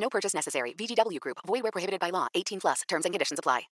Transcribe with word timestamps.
No 0.00 0.08
purchase 0.08 0.34
necessary. 0.34 0.74
VGW 0.74 1.20
Group. 1.20 1.38
Void 1.46 1.62
where 1.62 1.72
prohibited 1.72 2.00
by 2.00 2.10
law. 2.10 2.26
18 2.34 2.60
plus. 2.60 2.82
Terms 2.88 3.04
and 3.04 3.14
conditions 3.14 3.38
apply. 3.38 3.68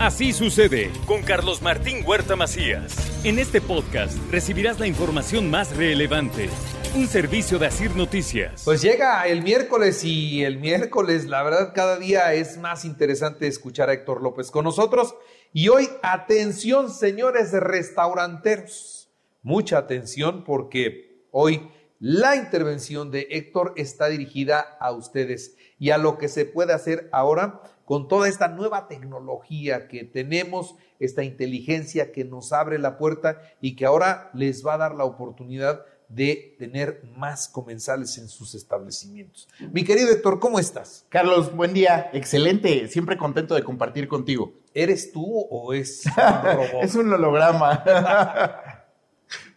Así 0.00 0.32
sucede 0.32 0.90
con 1.06 1.20
Carlos 1.22 1.60
Martín 1.60 2.02
Huerta 2.06 2.34
Macías. 2.34 2.96
En 3.22 3.38
este 3.38 3.60
podcast 3.60 4.16
recibirás 4.30 4.80
la 4.80 4.86
información 4.86 5.50
más 5.50 5.76
relevante. 5.76 6.48
Un 6.94 7.06
servicio 7.06 7.58
de 7.58 7.66
Asir 7.66 7.94
Noticias. 7.94 8.62
Pues 8.64 8.80
llega 8.80 9.26
el 9.26 9.42
miércoles 9.42 10.02
y 10.02 10.42
el 10.42 10.58
miércoles, 10.58 11.26
la 11.26 11.42
verdad, 11.42 11.72
cada 11.74 11.98
día 11.98 12.32
es 12.32 12.56
más 12.56 12.86
interesante 12.86 13.46
escuchar 13.46 13.90
a 13.90 13.92
Héctor 13.92 14.22
López 14.22 14.50
con 14.50 14.64
nosotros. 14.64 15.14
Y 15.52 15.68
hoy, 15.68 15.86
atención, 16.02 16.90
señores 16.90 17.52
restauranteros. 17.52 19.10
Mucha 19.42 19.76
atención 19.76 20.44
porque 20.44 21.26
hoy 21.30 21.70
la 22.00 22.34
intervención 22.34 23.10
de 23.10 23.28
Héctor 23.30 23.74
está 23.76 24.08
dirigida 24.08 24.60
a 24.80 24.90
ustedes 24.90 25.54
y 25.78 25.90
a 25.90 25.98
lo 25.98 26.16
que 26.16 26.28
se 26.28 26.46
puede 26.46 26.72
hacer 26.72 27.10
ahora 27.12 27.60
con 27.84 28.08
toda 28.08 28.26
esta 28.26 28.48
nueva 28.48 28.88
tecnología 28.88 29.86
que 29.86 30.04
tenemos, 30.04 30.76
esta 30.98 31.24
inteligencia 31.24 32.10
que 32.10 32.24
nos 32.24 32.54
abre 32.54 32.78
la 32.78 32.96
puerta 32.96 33.42
y 33.60 33.76
que 33.76 33.84
ahora 33.84 34.30
les 34.32 34.66
va 34.66 34.74
a 34.74 34.78
dar 34.78 34.94
la 34.94 35.04
oportunidad 35.04 35.84
de 36.08 36.56
tener 36.58 37.02
más 37.16 37.48
comensales 37.48 38.16
en 38.16 38.28
sus 38.28 38.54
establecimientos. 38.54 39.46
Mi 39.70 39.84
querido 39.84 40.10
Héctor, 40.10 40.40
¿cómo 40.40 40.58
estás? 40.58 41.04
Carlos, 41.10 41.54
buen 41.54 41.74
día, 41.74 42.10
excelente, 42.14 42.88
siempre 42.88 43.18
contento 43.18 43.54
de 43.54 43.62
compartir 43.62 44.08
contigo. 44.08 44.54
¿Eres 44.72 45.12
tú 45.12 45.46
o 45.50 45.74
es 45.74 46.04
un 46.16 46.56
robot? 46.56 46.82
es 46.82 46.94
un 46.94 47.12
holograma. 47.12 47.84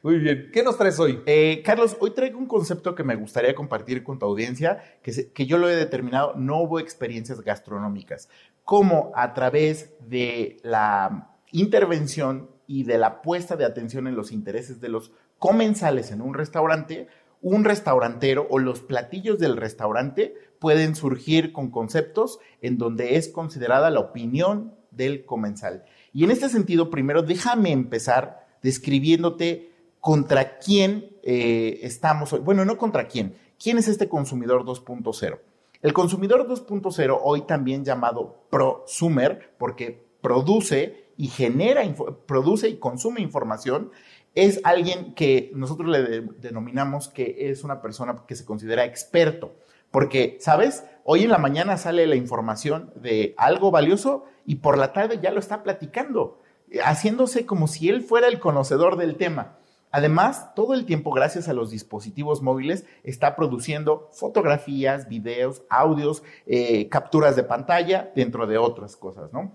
Muy 0.04 0.20
bien, 0.20 0.50
¿qué 0.52 0.64
nos 0.64 0.78
traes 0.78 1.00
hoy? 1.00 1.22
Eh, 1.26 1.62
Carlos, 1.64 1.96
hoy 2.02 2.12
traigo 2.12 2.38
un 2.38 2.46
concepto 2.46 2.94
que 2.94 3.06
me 3.06 3.16
gustaría 3.16 3.56
compartir 3.56 4.04
con 4.04 4.20
tu 4.20 4.26
audiencia, 4.26 4.84
que, 5.02 5.14
se- 5.14 5.32
que 5.32 5.46
yo 5.46 5.58
lo 5.58 5.70
he 5.70 5.78
determinado, 5.78 6.34
no 6.36 6.62
hubo 6.62 6.80
experiencias 6.80 7.40
gastronómicas, 7.40 8.28
como 8.66 9.14
a 9.16 9.34
través 9.34 9.94
de 10.10 10.58
la 10.62 11.38
intervención 11.54 12.50
y 12.68 12.84
de 12.84 12.98
la 12.98 13.22
puesta 13.22 13.56
de 13.56 13.64
atención 13.64 14.08
en 14.08 14.16
los 14.18 14.34
intereses 14.34 14.82
de 14.82 14.90
los 14.90 15.14
comensales 15.40 16.12
en 16.12 16.20
un 16.22 16.34
restaurante, 16.34 17.08
un 17.42 17.64
restaurantero 17.64 18.46
o 18.50 18.60
los 18.60 18.82
platillos 18.82 19.40
del 19.40 19.56
restaurante 19.56 20.34
pueden 20.60 20.96
surgir 20.98 21.54
con 21.54 21.72
conceptos 21.72 22.40
en 22.62 22.78
donde 22.78 23.16
es 23.16 23.30
considerada 23.30 23.90
la 23.90 24.02
opinión 24.02 24.74
del 24.92 25.24
comensal. 25.26 25.86
Y 26.12 26.26
en 26.26 26.32
este 26.32 26.50
sentido, 26.50 26.90
primero 26.90 27.22
déjame 27.24 27.72
empezar 27.72 28.46
describiéndote 28.62 29.73
contra 30.04 30.58
quién 30.60 31.16
eh, 31.24 31.80
estamos 31.84 32.34
hoy. 32.34 32.42
Bueno, 32.42 32.66
no 32.66 32.78
contra 32.78 33.08
quién. 33.08 33.38
¿Quién 33.58 33.78
es 33.78 33.88
este 33.88 34.10
consumidor 34.10 34.66
2.0? 34.66 35.40
El 35.82 35.94
consumidor 35.94 36.46
2.0, 36.46 37.20
hoy 37.24 37.44
también 37.44 37.86
llamado 37.86 38.44
prosumer, 38.50 39.54
porque 39.58 40.06
produce 40.20 41.06
y 41.16 41.28
genera, 41.28 41.84
produce 42.26 42.68
y 42.68 42.76
consume 42.80 43.22
información, 43.22 43.92
es 44.36 44.60
alguien 44.66 45.14
que 45.16 45.52
nosotros 45.56 45.88
le 45.88 46.04
de- 46.04 46.22
denominamos 46.42 47.08
que 47.08 47.50
es 47.50 47.64
una 47.64 47.82
persona 47.82 48.26
que 48.28 48.36
se 48.36 48.44
considera 48.44 48.84
experto. 48.84 49.54
Porque, 49.90 50.36
¿sabes? 50.42 50.84
Hoy 51.06 51.24
en 51.24 51.30
la 51.30 51.38
mañana 51.38 51.78
sale 51.78 52.08
la 52.08 52.18
información 52.18 52.92
de 52.98 53.36
algo 53.38 53.72
valioso 53.72 54.26
y 54.46 54.56
por 54.56 54.78
la 54.78 54.92
tarde 54.92 55.20
ya 55.24 55.32
lo 55.32 55.40
está 55.40 55.64
platicando, 55.64 56.42
eh, 56.70 56.80
haciéndose 56.84 57.46
como 57.46 57.68
si 57.70 57.88
él 57.88 58.02
fuera 58.02 58.28
el 58.28 58.42
conocedor 58.42 58.98
del 58.98 59.16
tema. 59.16 59.60
Además, 59.96 60.56
todo 60.56 60.74
el 60.74 60.86
tiempo, 60.86 61.12
gracias 61.12 61.48
a 61.48 61.54
los 61.54 61.70
dispositivos 61.70 62.42
móviles, 62.42 62.84
está 63.04 63.36
produciendo 63.36 64.10
fotografías, 64.12 65.08
videos, 65.08 65.62
audios, 65.70 66.24
eh, 66.48 66.90
capturas 66.90 67.36
de 67.36 67.44
pantalla, 67.44 68.12
dentro 68.16 68.48
de 68.48 68.58
otras 68.58 68.96
cosas, 68.96 69.32
¿no? 69.32 69.52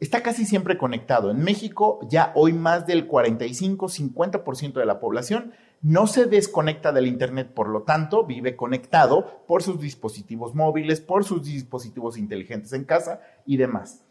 Está 0.00 0.24
casi 0.24 0.44
siempre 0.44 0.76
conectado. 0.76 1.30
En 1.30 1.38
México, 1.38 2.00
ya 2.10 2.32
hoy 2.34 2.52
más 2.52 2.84
del 2.88 3.08
45-50% 3.08 4.80
de 4.80 4.86
la 4.86 4.98
población 4.98 5.52
no 5.82 6.08
se 6.08 6.26
desconecta 6.26 6.90
del 6.90 7.06
Internet, 7.06 7.52
por 7.54 7.68
lo 7.68 7.82
tanto, 7.82 8.24
vive 8.24 8.56
conectado 8.56 9.44
por 9.46 9.62
sus 9.62 9.80
dispositivos 9.80 10.52
móviles, 10.52 11.00
por 11.00 11.22
sus 11.22 11.44
dispositivos 11.44 12.18
inteligentes 12.18 12.72
en 12.72 12.82
casa 12.82 13.20
y 13.46 13.56
demás. 13.56 14.02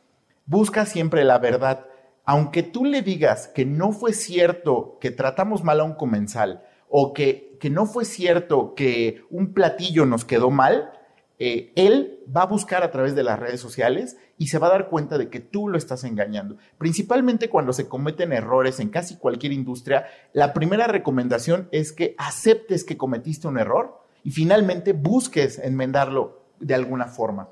Busca 0.46 0.86
siempre 0.86 1.26
la 1.26 1.38
verdad. 1.38 1.86
Aunque 2.26 2.64
tú 2.64 2.86
le 2.86 3.02
digas 3.02 3.48
que 3.48 3.66
no 3.66 3.92
fue 3.92 4.14
cierto 4.14 4.98
que 5.00 5.12
tratamos 5.12 5.64
mal 5.64 5.80
a 5.80 5.84
un 5.84 5.94
comensal 5.94 6.64
o 6.90 7.14
que, 7.14 7.58
que 7.60 7.70
no 7.70 7.86
fue 7.86 8.06
cierto 8.06 8.74
que 8.76 9.24
un 9.30 9.54
platillo 9.54 10.06
nos 10.06 10.26
quedó 10.26 10.50
mal, 10.50 10.92
eh, 11.38 11.74
él 11.76 12.24
va 12.36 12.44
a 12.44 12.48
buscar 12.48 12.84
a 12.84 12.92
través 12.92 13.14
de 13.14 13.24
las 13.24 13.38
redes 13.38 13.60
sociales 13.60 14.18
y 14.38 14.48
se 14.48 14.58
va 14.58 14.68
a 14.68 14.72
dar 14.72 14.88
cuenta 14.90 15.18
de 15.18 15.30
que 15.30 15.42
tú 15.42 15.68
lo 15.68 15.78
estás 15.78 16.04
engañando. 16.04 16.58
Principalmente 16.78 17.50
cuando 17.50 17.74
se 17.74 17.90
cometen 17.90 18.32
errores 18.32 18.80
en 18.80 18.90
casi 18.90 19.18
cualquier 19.18 19.52
industria, 19.52 20.06
la 20.34 20.54
primera 20.54 20.88
recomendación 20.88 21.68
es 21.72 21.92
que 21.92 22.16
aceptes 22.18 22.84
que 22.84 22.98
cometiste 22.98 23.48
un 23.48 23.60
error 23.60 24.02
y 24.24 24.32
finalmente 24.32 24.94
busques 24.94 25.60
enmendarlo 25.60 26.42
de 26.60 26.74
alguna 26.74 27.06
forma. 27.06 27.50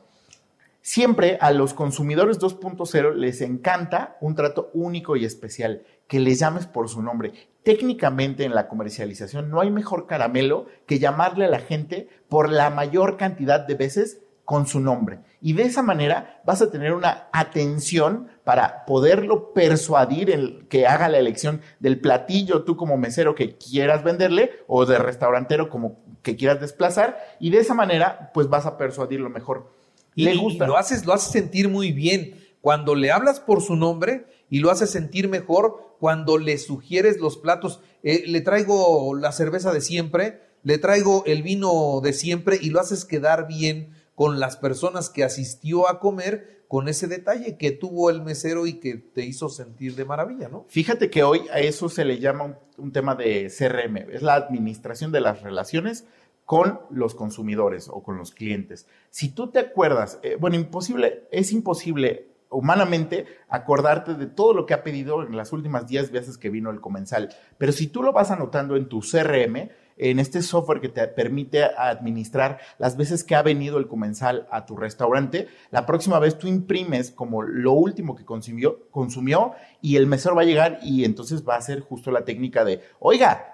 Siempre 0.86 1.38
a 1.40 1.52
los 1.52 1.74
consumidores 1.74 2.42
2.0 2.42 3.14
les 3.14 3.40
encanta 3.40 4.18
un 4.20 4.36
trato 4.36 4.70
único 4.74 5.16
y 5.16 5.24
especial, 5.24 5.84
que 6.10 6.20
les 6.20 6.40
llames 6.40 6.68
por 6.68 6.90
su 6.90 7.02
nombre. 7.02 7.32
Técnicamente 7.64 8.44
en 8.44 8.54
la 8.54 8.68
comercialización 8.68 9.50
no 9.50 9.62
hay 9.62 9.72
mejor 9.72 10.08
caramelo 10.08 10.66
que 10.86 11.00
llamarle 11.00 11.46
a 11.46 11.50
la 11.50 11.60
gente 11.60 12.10
por 12.28 12.52
la 12.52 12.70
mayor 12.70 13.16
cantidad 13.16 13.62
de 13.62 13.76
veces 13.76 14.20
con 14.44 14.68
su 14.68 14.82
nombre. 14.82 15.20
Y 15.40 15.54
de 15.54 15.64
esa 15.64 15.84
manera 15.84 16.42
vas 16.44 16.62
a 16.62 16.70
tener 16.70 16.92
una 16.92 17.30
atención 17.32 18.28
para 18.44 18.84
poderlo 18.84 19.54
persuadir 19.54 20.32
en 20.32 20.68
que 20.68 20.86
haga 20.86 21.08
la 21.08 21.18
elección 21.18 21.62
del 21.80 22.02
platillo 22.02 22.66
tú 22.66 22.76
como 22.76 22.98
mesero 22.98 23.36
que 23.36 23.58
quieras 23.58 24.04
venderle 24.04 24.52
o 24.68 24.86
de 24.86 25.00
restaurantero 25.00 25.70
como 25.70 26.04
que 26.24 26.36
quieras 26.36 26.60
desplazar 26.60 27.18
y 27.40 27.52
de 27.52 27.60
esa 27.60 27.74
manera 27.74 28.32
pues 28.34 28.50
vas 28.50 28.66
a 28.66 28.78
persuadirlo 28.78 29.30
mejor. 29.30 29.83
Y, 30.16 30.26
Le 30.26 30.36
y 30.36 30.38
gusta. 30.38 30.68
lo 30.68 30.78
haces, 30.78 31.06
lo 31.06 31.14
haces 31.14 31.32
sentir 31.32 31.70
muy 31.70 31.92
bien 31.92 32.36
cuando 32.62 32.96
le 32.96 33.12
hablas 33.12 33.40
por 33.40 33.62
su 33.62 33.76
nombre 33.76 34.26
y 34.50 34.60
lo 34.60 34.72
haces 34.72 34.90
sentir 34.90 35.28
mejor 35.28 35.96
cuando 36.00 36.38
le 36.38 36.58
sugieres 36.58 37.20
los 37.20 37.38
platos. 37.38 37.82
Eh, 38.04 38.24
le 38.28 38.42
traigo 38.42 39.16
la 39.16 39.32
cerveza 39.32 39.74
de 39.74 39.82
siempre, 39.82 40.42
le 40.64 40.78
traigo 40.78 41.24
el 41.26 41.44
vino 41.44 42.00
de 42.02 42.14
siempre 42.14 42.58
y 42.62 42.70
lo 42.70 42.80
haces 42.80 43.06
quedar 43.06 43.48
bien 43.48 43.94
con 44.16 44.40
las 44.40 44.58
personas 44.58 45.10
que 45.10 45.24
asistió 45.24 45.90
a 45.90 46.00
comer 46.00 46.64
con 46.68 46.88
ese 46.88 47.08
detalle 47.08 47.58
que 47.58 47.72
tuvo 47.72 48.10
el 48.10 48.22
mesero 48.22 48.66
y 48.66 48.80
que 48.80 48.96
te 48.96 49.24
hizo 49.26 49.50
sentir 49.50 49.96
de 49.96 50.06
maravilla, 50.06 50.50
¿no? 50.50 50.66
Fíjate 50.70 51.10
que 51.10 51.22
hoy 51.24 51.42
a 51.52 51.60
eso 51.60 51.88
se 51.90 52.04
le 52.04 52.20
llama 52.20 52.46
un, 52.46 52.56
un 52.78 52.92
tema 52.92 53.14
de 53.16 53.52
CRM, 53.56 53.98
es 54.12 54.22
la 54.22 54.36
administración 54.36 55.12
de 55.12 55.22
las 55.22 55.42
relaciones 55.42 56.06
con 56.46 56.82
los 56.90 57.16
consumidores 57.16 57.90
o 57.90 58.04
con 58.04 58.18
los 58.18 58.32
clientes. 58.32 58.88
Si 59.10 59.30
tú 59.30 59.50
te 59.52 59.60
acuerdas, 59.60 60.20
eh, 60.24 60.38
bueno, 60.40 60.56
imposible, 60.56 61.28
es 61.32 61.52
imposible 61.52 62.34
humanamente 62.50 63.26
acordarte 63.50 64.14
de 64.14 64.28
todo 64.28 64.54
lo 64.54 64.66
que 64.66 64.74
ha 64.74 64.84
pedido 64.84 65.24
en 65.24 65.36
las 65.36 65.52
últimas 65.54 65.88
10 65.88 66.12
veces 66.12 66.38
que 66.38 66.50
vino 66.50 66.70
el 66.70 66.82
comensal, 66.82 67.30
pero 67.58 67.72
si 67.72 67.88
tú 67.88 68.04
lo 68.04 68.14
vas 68.14 68.32
anotando 68.32 68.76
en 68.76 68.88
tu 68.88 69.02
CRM, 69.02 69.70
en 69.98 70.20
este 70.20 70.42
software 70.42 70.82
que 70.82 70.90
te 70.90 71.08
permite 71.08 71.64
administrar 71.64 72.60
las 72.80 72.98
veces 72.98 73.24
que 73.24 73.36
ha 73.36 73.44
venido 73.44 73.78
el 73.78 73.88
comensal 73.88 74.48
a 74.52 74.66
tu 74.66 74.76
restaurante, 74.76 75.48
la 75.72 75.86
próxima 75.86 76.20
vez 76.20 76.38
tú 76.38 76.48
imprimes 76.48 77.12
como 77.12 77.44
lo 77.44 77.74
último 77.74 78.16
que 78.16 78.26
consumió, 78.26 78.90
consumió 78.90 79.54
y 79.82 79.98
el 79.98 80.08
mesero 80.08 80.36
va 80.36 80.42
a 80.42 80.46
llegar 80.46 80.80
y 80.82 81.06
entonces 81.06 81.48
va 81.48 81.56
a 81.56 81.60
hacer 81.60 81.82
justo 81.82 82.12
la 82.12 82.26
técnica 82.26 82.66
de, 82.66 82.82
oiga, 83.00 83.53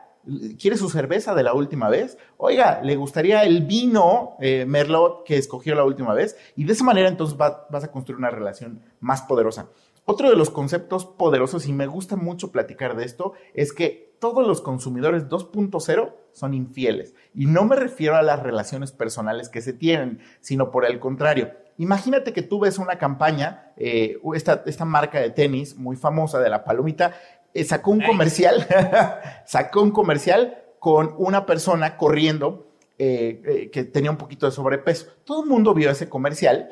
¿quiere 0.59 0.77
su 0.77 0.89
cerveza 0.89 1.33
de 1.35 1.43
la 1.43 1.53
última 1.53 1.89
vez? 1.89 2.17
Oiga, 2.37 2.81
¿le 2.83 2.95
gustaría 2.95 3.43
el 3.43 3.65
vino 3.65 4.35
eh, 4.39 4.65
Merlot 4.67 5.23
que 5.25 5.37
escogió 5.37 5.75
la 5.75 5.83
última 5.83 6.13
vez? 6.13 6.37
Y 6.55 6.63
de 6.65 6.73
esa 6.73 6.83
manera 6.83 7.07
entonces 7.07 7.37
va- 7.39 7.67
vas 7.69 7.83
a 7.83 7.91
construir 7.91 8.17
una 8.17 8.29
relación 8.29 8.81
más 8.99 9.21
poderosa. 9.23 9.67
Otro 10.05 10.29
de 10.29 10.35
los 10.35 10.49
conceptos 10.49 11.05
poderosos, 11.05 11.67
y 11.67 11.73
me 11.73 11.85
gusta 11.85 12.15
mucho 12.15 12.51
platicar 12.51 12.95
de 12.95 13.05
esto, 13.05 13.33
es 13.53 13.73
que 13.73 14.15
todos 14.19 14.45
los 14.47 14.59
consumidores 14.59 15.29
2.0 15.29 16.13
son 16.31 16.53
infieles. 16.53 17.13
Y 17.35 17.45
no 17.45 17.63
me 17.65 17.75
refiero 17.75 18.15
a 18.15 18.21
las 18.23 18.41
relaciones 18.41 18.91
personales 18.91 19.49
que 19.49 19.61
se 19.61 19.71
tienen, 19.71 20.19
sino 20.41 20.71
por 20.71 20.85
el 20.85 20.99
contrario. 20.99 21.51
Imagínate 21.77 22.33
que 22.33 22.41
tú 22.41 22.59
ves 22.59 22.77
una 22.79 22.97
campaña, 22.97 23.71
eh, 23.77 24.17
esta, 24.35 24.63
esta 24.65 24.83
marca 24.83 25.19
de 25.21 25.29
tenis 25.29 25.77
muy 25.77 25.95
famosa 25.95 26.39
de 26.39 26.49
la 26.49 26.65
palomita, 26.65 27.13
eh, 27.53 27.63
sacó 27.63 27.91
un 27.91 28.01
comercial, 28.01 28.67
sacó 29.45 29.81
un 29.81 29.91
comercial 29.91 30.57
con 30.79 31.13
una 31.17 31.45
persona 31.45 31.97
corriendo 31.97 32.67
eh, 32.97 33.69
que 33.71 33.83
tenía 33.83 34.11
un 34.11 34.17
poquito 34.17 34.45
de 34.45 34.51
sobrepeso. 34.51 35.07
Todo 35.23 35.43
el 35.43 35.49
mundo 35.49 35.73
vio 35.73 35.89
ese 35.89 36.09
comercial 36.09 36.69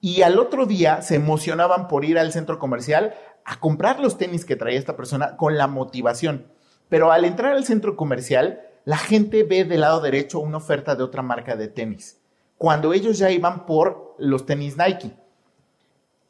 y 0.00 0.22
al 0.22 0.38
otro 0.38 0.66
día 0.66 1.02
se 1.02 1.16
emocionaban 1.16 1.88
por 1.88 2.04
ir 2.04 2.18
al 2.18 2.32
centro 2.32 2.58
comercial 2.58 3.14
a 3.44 3.60
comprar 3.60 4.00
los 4.00 4.18
tenis 4.18 4.44
que 4.44 4.56
traía 4.56 4.78
esta 4.78 4.96
persona 4.96 5.36
con 5.36 5.56
la 5.56 5.66
motivación. 5.66 6.46
Pero 6.88 7.12
al 7.12 7.24
entrar 7.24 7.52
al 7.52 7.64
centro 7.64 7.96
comercial, 7.96 8.60
la 8.84 8.96
gente 8.96 9.42
ve 9.42 9.64
del 9.64 9.80
lado 9.80 10.00
derecho 10.00 10.38
una 10.38 10.58
oferta 10.58 10.94
de 10.94 11.02
otra 11.02 11.22
marca 11.22 11.56
de 11.56 11.68
tenis, 11.68 12.20
cuando 12.56 12.92
ellos 12.92 13.18
ya 13.18 13.30
iban 13.30 13.66
por 13.66 14.14
los 14.18 14.46
tenis 14.46 14.76
Nike. 14.76 15.12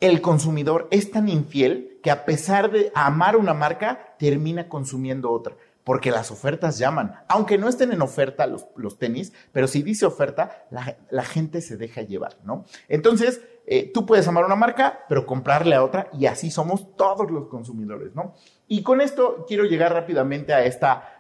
El 0.01 0.21
consumidor 0.21 0.89
es 0.91 1.11
tan 1.11 1.29
infiel 1.29 1.99
que 2.03 2.11
a 2.11 2.25
pesar 2.25 2.71
de 2.71 2.93
amar 2.95 3.37
una 3.37 3.55
marca, 3.55 4.15
termina 4.19 4.69
consumiendo 4.69 5.33
otra, 5.33 5.57
porque 5.85 6.11
las 6.11 6.31
ofertas 6.31 6.79
llaman. 6.79 7.15
Aunque 7.29 7.57
no 7.57 7.69
estén 7.69 7.93
en 7.93 8.03
oferta 8.03 8.47
los, 8.47 8.99
tenis, 8.99 9.33
pero 9.53 9.67
si 9.67 9.83
dice 9.83 10.05
oferta, 10.05 10.67
la, 10.71 11.25
gente 11.25 11.63
se 11.63 11.77
deja 11.77 12.03
llevar, 12.03 12.37
¿no? 12.45 12.65
Entonces, 12.89 13.41
eh, 13.67 13.91
tú 13.93 14.05
puedes 14.05 14.29
amar 14.29 14.45
una 14.45 14.55
marca, 14.55 15.01
pero 15.09 15.25
comprarle 15.25 15.75
a 15.75 15.83
otra, 15.83 16.09
y 16.13 16.27
así 16.27 16.51
somos 16.51 16.95
todos 16.97 17.31
los 17.31 17.49
consumidores, 17.49 18.15
¿no? 18.15 18.35
Y 18.69 18.83
con 18.83 19.01
esto 19.01 19.47
quiero 19.49 19.65
llegar 19.65 19.93
rápidamente 19.93 20.53
a 20.53 20.65
esta 20.65 21.13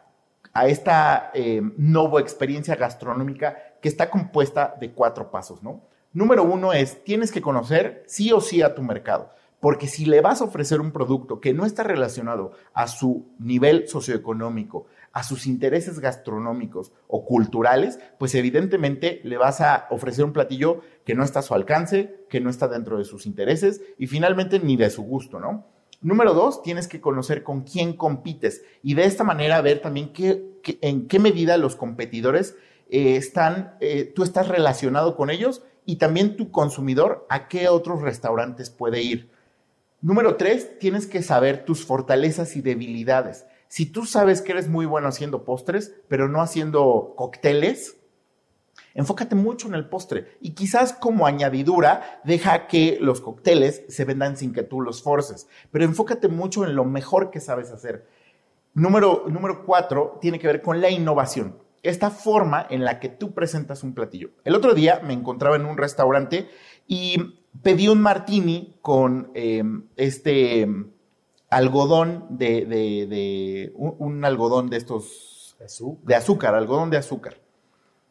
a 0.52 0.69
esta 0.69 1.31
eh, 1.34 1.61
nueva 1.76 2.20
experiencia 2.20 2.76
gastronómica 2.76 3.56
que 3.82 3.88
está 3.88 4.08
compuesta 4.08 4.75
de 4.81 4.90
cuatro 4.90 5.31
pasos, 5.31 5.62
¿no? 5.62 5.82
Número 6.16 6.44
uno 6.44 6.72
es, 6.72 7.04
tienes 7.04 7.30
que 7.30 7.42
conocer 7.42 8.02
sí 8.06 8.32
o 8.32 8.40
sí 8.40 8.62
a 8.62 8.74
tu 8.74 8.80
mercado, 8.80 9.34
porque 9.60 9.86
si 9.86 10.06
le 10.06 10.22
vas 10.22 10.40
a 10.40 10.44
ofrecer 10.44 10.80
un 10.80 10.90
producto 10.90 11.42
que 11.42 11.52
no 11.52 11.66
está 11.66 11.82
relacionado 11.82 12.52
a 12.72 12.88
su 12.88 13.34
nivel 13.38 13.86
socioeconómico, 13.86 14.86
a 15.12 15.22
sus 15.22 15.46
intereses 15.46 16.00
gastronómicos 16.00 16.90
o 17.06 17.26
culturales, 17.26 17.98
pues 18.18 18.34
evidentemente 18.34 19.20
le 19.24 19.36
vas 19.36 19.60
a 19.60 19.88
ofrecer 19.90 20.24
un 20.24 20.32
platillo 20.32 20.80
que 21.04 21.14
no 21.14 21.22
está 21.22 21.40
a 21.40 21.42
su 21.42 21.52
alcance, 21.52 22.24
que 22.30 22.40
no 22.40 22.48
está 22.48 22.66
dentro 22.66 22.96
de 22.96 23.04
sus 23.04 23.26
intereses 23.26 23.82
y 23.98 24.06
finalmente 24.06 24.58
ni 24.58 24.78
de 24.78 24.88
su 24.88 25.02
gusto, 25.02 25.38
¿no? 25.38 25.66
Número 26.00 26.32
dos, 26.32 26.62
tienes 26.62 26.88
que 26.88 27.02
conocer 27.02 27.42
con 27.42 27.60
quién 27.60 27.92
compites 27.92 28.62
y 28.82 28.94
de 28.94 29.04
esta 29.04 29.22
manera 29.22 29.60
ver 29.60 29.82
también 29.82 30.12
en 30.80 31.08
qué 31.08 31.18
medida 31.18 31.58
los 31.58 31.76
competidores 31.76 32.56
eh, 32.88 33.16
están, 33.16 33.76
eh, 33.80 34.10
tú 34.14 34.22
estás 34.22 34.48
relacionado 34.48 35.14
con 35.14 35.28
ellos 35.28 35.62
y 35.87 35.97
también 35.97 36.37
tu 36.37 36.50
consumidor 36.50 37.27
a 37.31 37.49
qué 37.49 37.69
otros 37.69 38.03
restaurantes 38.03 38.69
puede 38.69 39.00
ir. 39.00 39.31
Número 40.03 40.37
tres, 40.37 40.79
tienes 40.79 41.06
que 41.06 41.23
saber 41.23 41.65
tus 41.65 41.87
fortalezas 41.87 42.56
y 42.56 42.61
debilidades. 42.61 43.47
Si 43.69 43.87
tú 43.87 44.05
sabes 44.05 44.43
que 44.43 44.53
eres 44.53 44.69
muy 44.69 44.85
bueno 44.85 45.09
haciendo 45.09 45.44
postres, 45.44 45.94
pero 46.09 46.29
no 46.29 46.43
haciendo 46.43 47.15
cócteles, 47.17 47.97
enfócate 48.94 49.35
mucho 49.35 49.69
en 49.69 49.75
el 49.75 49.88
postre 49.88 50.37
y 50.41 50.50
quizás 50.50 50.93
como 50.93 51.27
añadidura 51.27 52.21
deja 52.25 52.67
que 52.67 52.99
los 53.00 53.21
cócteles 53.21 53.85
se 53.88 54.05
vendan 54.05 54.37
sin 54.37 54.53
que 54.53 54.62
tú 54.62 54.81
los 54.81 55.03
forces, 55.03 55.49
pero 55.71 55.85
enfócate 55.85 56.29
mucho 56.29 56.65
en 56.65 56.77
lo 56.77 56.85
mejor 56.85 57.31
que 57.31 57.41
sabes 57.41 57.71
hacer. 57.71 58.06
Número, 58.75 59.25
número 59.29 59.65
cuatro 59.65 60.19
tiene 60.21 60.38
que 60.38 60.47
ver 60.47 60.62
con 60.62 60.81
la 60.81 60.91
innovación, 60.91 61.56
esta 61.82 62.11
forma 62.11 62.67
en 62.69 62.84
la 62.84 62.99
que 63.00 63.08
tú 63.08 63.32
presentas 63.32 63.82
un 63.82 63.94
platillo. 63.94 64.31
El 64.44 64.55
otro 64.55 64.75
día 64.75 65.00
me 65.05 65.14
encontraba 65.14 65.56
en 65.56 65.67
un 65.67 65.76
restaurante 65.76 66.49
y 66.87 67.34
pedí 67.62 67.88
un 67.88 68.00
martini 68.00 68.76
con 68.82 69.31
em, 69.34 69.84
este 69.96 70.69
algodón 71.50 72.26
de, 72.31 73.73
un, 73.75 74.25
algodón 74.25 74.69
de 74.69 74.76
estos 74.76 75.56
de 76.02 76.14
azúcar, 76.14 76.55
algodón 76.55 76.90
de 76.90 76.99
azúcar. 76.99 77.38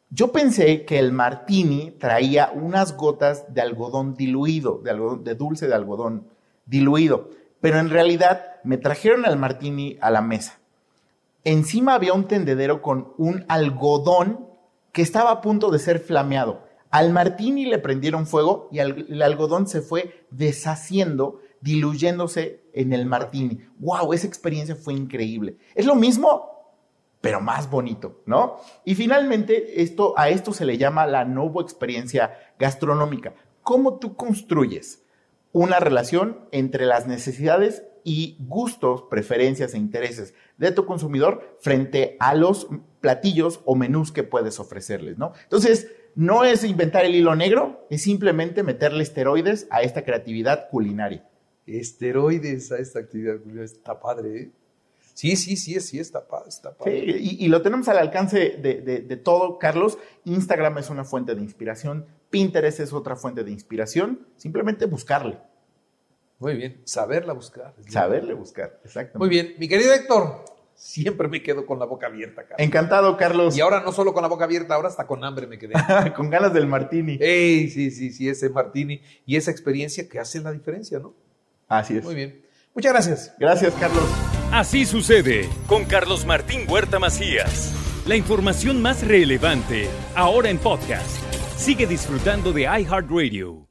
Yo 0.09 0.31
pensé 0.31 0.85
que 0.85 0.99
el 0.99 1.11
martini 1.11 1.91
traía 1.91 2.51
unas 2.53 2.95
gotas 2.95 3.53
de 3.53 3.61
algodón 3.61 4.15
diluido, 4.15 4.79
de, 4.83 4.91
algodón, 4.91 5.23
de 5.23 5.35
dulce 5.35 5.67
de 5.67 5.75
algodón 5.75 6.27
diluido, 6.65 7.29
pero 7.59 7.79
en 7.79 7.89
realidad 7.89 8.55
me 8.63 8.77
trajeron 8.77 9.25
el 9.25 9.37
martini 9.37 9.97
a 10.01 10.11
la 10.11 10.21
mesa. 10.21 10.59
Encima 11.45 11.93
había 11.93 12.13
un 12.13 12.27
tendedero 12.27 12.81
con 12.81 13.13
un 13.17 13.45
algodón 13.47 14.49
que 14.91 15.01
estaba 15.01 15.31
a 15.31 15.41
punto 15.41 15.71
de 15.71 15.79
ser 15.79 15.99
flameado. 15.99 16.65
Al 16.89 17.13
martini 17.13 17.65
le 17.65 17.79
prendieron 17.79 18.27
fuego 18.27 18.67
y 18.71 18.79
el 18.79 19.21
algodón 19.21 19.67
se 19.67 19.81
fue 19.81 20.25
deshaciendo, 20.31 21.39
diluyéndose 21.61 22.63
en 22.73 22.91
el 22.91 23.05
martini. 23.05 23.61
¡Wow! 23.79 24.13
Esa 24.13 24.27
experiencia 24.27 24.75
fue 24.75 24.93
increíble. 24.93 25.57
Es 25.73 25.85
lo 25.85 25.95
mismo 25.95 26.55
pero 27.25 27.41
más 27.41 27.71
bonito, 27.71 28.21
¿no? 28.27 28.57
Y 28.83 28.93
finalmente, 28.93 29.81
esto, 29.81 30.13
a 30.15 30.29
esto 30.29 30.53
se 30.53 30.63
le 30.63 30.77
llama 30.77 31.07
la 31.07 31.25
nueva 31.25 31.63
experiencia 31.63 32.37
gastronómica. 32.59 33.33
¿Cómo 33.63 33.97
tú 33.97 34.15
construyes 34.15 35.03
una 35.51 35.79
relación 35.79 36.47
entre 36.51 36.85
las 36.85 37.07
necesidades 37.07 37.83
y 38.05 38.37
gustos, 38.39 39.03
preferencias 39.09 39.73
e 39.73 39.77
intereses 39.77 40.35
de 40.57 40.71
tu 40.71 40.85
consumidor 40.85 41.57
frente 41.59 42.15
a 42.19 42.35
los 42.35 42.67
platillos 43.01 43.61
o 43.65 43.75
menús 43.75 44.11
que 44.11 44.23
puedes 44.23 44.59
ofrecerles, 44.59 45.17
¿no? 45.17 45.33
Entonces, 45.43 45.91
no 46.13 46.45
es 46.45 46.63
inventar 46.63 47.03
el 47.03 47.15
hilo 47.15 47.35
negro, 47.35 47.85
es 47.89 48.03
simplemente 48.03 48.61
meterle 48.61 49.03
esteroides 49.03 49.67
a 49.71 49.81
esta 49.81 50.05
creatividad 50.05 50.69
culinaria. 50.69 51.27
Esteroides 51.65 52.71
a 52.71 52.77
esta 52.77 52.99
actividad 52.99 53.39
culinaria, 53.39 53.65
está 53.65 53.99
padre, 53.99 54.37
¿eh? 54.39 54.51
Sí, 55.15 55.35
sí, 55.37 55.55
sí, 55.55 55.79
sí, 55.79 55.97
está 55.97 56.27
padre. 56.27 56.49
Está 56.49 56.77
padre. 56.77 56.93
y, 56.93 57.47
lo 57.47 57.61
tenemos 57.61 57.87
al 57.87 57.97
alcance 57.97 58.57
de, 58.57 59.21
todo, 59.23 59.57
Carlos. 59.57 59.97
Instagram 60.25 60.77
es 60.77 60.89
una 60.89 61.05
fuente 61.05 61.35
de 61.35 61.41
inspiración, 61.41 62.05
Pinterest 62.29 62.81
es 62.81 62.91
otra 62.91 63.15
fuente 63.15 63.45
de 63.45 63.51
inspiración. 63.51 64.27
Simplemente 64.35 64.85
buscarle. 64.85 65.39
Muy 66.39 66.55
bien, 66.55 66.81
saberla 66.85 67.33
buscar. 67.33 67.73
Saberle 67.87 68.33
buscar, 68.33 68.79
exacto. 68.83 69.19
Muy 69.19 69.29
bien, 69.29 69.55
mi 69.57 69.67
querido 69.67 69.93
Héctor, 69.93 70.43
siempre 70.75 71.27
me 71.27 71.41
quedo 71.41 71.65
con 71.65 71.79
la 71.79 71.85
boca 71.85 72.07
abierta, 72.07 72.43
Carlos. 72.43 72.59
Encantado, 72.59 73.17
Carlos. 73.17 73.57
Y 73.57 73.61
ahora 73.61 73.81
no 73.81 73.91
solo 73.91 74.13
con 74.13 74.21
la 74.21 74.27
boca 74.27 74.45
abierta, 74.45 74.75
ahora 74.75 74.89
hasta 74.89 75.07
con 75.07 75.23
hambre 75.23 75.47
me 75.47 75.57
quedé. 75.57 75.73
con 76.15 76.29
ganas 76.29 76.53
del 76.53 76.67
martini. 76.67 77.17
Ey, 77.21 77.69
sí, 77.69 77.91
sí, 77.91 78.11
sí, 78.11 78.29
ese 78.29 78.49
martini 78.49 79.01
y 79.25 79.37
esa 79.37 79.51
experiencia 79.51 80.07
que 80.07 80.19
hace 80.19 80.41
la 80.41 80.51
diferencia, 80.51 80.99
¿no? 80.99 81.13
Así 81.67 81.97
es. 81.97 82.03
Muy 82.03 82.15
bien. 82.15 82.45
Muchas 82.73 82.91
gracias. 82.91 83.33
Gracias, 83.39 83.73
Carlos. 83.75 84.03
Así 84.51 84.85
sucede 84.85 85.49
con 85.67 85.85
Carlos 85.85 86.25
Martín 86.25 86.65
Huerta 86.69 86.99
Macías. 86.99 87.73
La 88.05 88.15
información 88.15 88.81
más 88.81 89.05
relevante, 89.07 89.87
ahora 90.13 90.49
en 90.49 90.59
podcast. 90.59 91.17
Sigue 91.57 91.87
disfrutando 91.87 92.51
de 92.51 92.63
iHeartRadio. 92.63 93.64